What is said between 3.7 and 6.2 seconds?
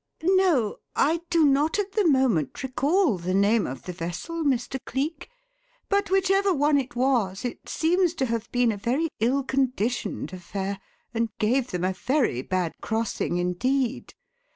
the vessel, Mr. Cleek, but